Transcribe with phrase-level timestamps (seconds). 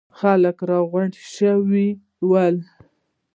[0.17, 1.89] خلک راغونډ شوي
[2.29, 2.55] ول.